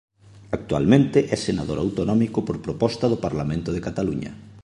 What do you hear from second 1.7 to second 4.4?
autonómico por proposta do Parlamento de Cataluña.